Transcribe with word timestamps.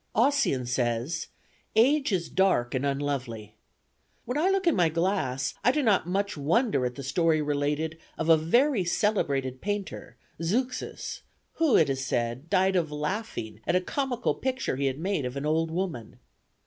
Ossian 0.15 0.65
says, 0.65 1.27
'Age 1.75 2.11
is 2.11 2.27
dark 2.27 2.73
and 2.73 2.83
unlovely.' 2.87 3.53
When 4.25 4.35
I 4.35 4.49
look 4.49 4.65
in 4.65 4.75
my 4.75 4.89
glass, 4.89 5.53
I 5.63 5.71
do 5.71 5.83
not 5.83 6.07
much 6.07 6.35
wonder 6.35 6.87
at 6.87 6.95
the 6.95 7.03
story 7.03 7.39
related 7.39 7.99
of 8.17 8.27
a 8.27 8.35
very 8.35 8.83
celebrated 8.83 9.61
painter, 9.61 10.17
Zeuxis, 10.41 11.21
who, 11.61 11.77
it 11.77 11.87
is 11.87 12.03
said, 12.03 12.49
died 12.49 12.75
of 12.75 12.91
laughing 12.91 13.61
at 13.67 13.75
a 13.75 13.79
comical 13.79 14.33
picture 14.33 14.75
he 14.75 14.87
had 14.87 14.97
made 14.97 15.23
of 15.23 15.37
an 15.37 15.45
old 15.45 15.69
woman. 15.69 16.17